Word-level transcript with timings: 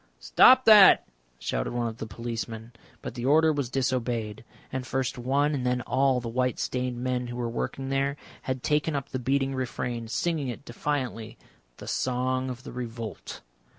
"Stop 0.19 0.65
that!" 0.65 1.07
shouted 1.37 1.73
one 1.73 1.85
of 1.87 1.97
the 1.97 2.07
policemen, 2.07 2.71
but 3.03 3.13
the 3.13 3.23
order 3.25 3.53
was 3.53 3.69
disobeyed, 3.69 4.43
and 4.73 4.83
first 4.87 5.15
one 5.19 5.53
and 5.53 5.63
then 5.63 5.81
all 5.81 6.19
the 6.19 6.27
white 6.27 6.57
stained 6.57 6.97
men 6.97 7.27
who 7.27 7.35
were 7.35 7.47
working 7.47 7.89
there 7.89 8.17
had 8.41 8.63
taken 8.63 8.95
up 8.95 9.09
the 9.09 9.19
beating 9.19 9.53
refrain, 9.53 10.07
singing 10.07 10.47
it 10.47 10.65
defiantly 10.65 11.37
the 11.77 11.87
Song 11.87 12.49
of 12.49 12.63
the 12.63 12.71
Revolt. 12.71 13.41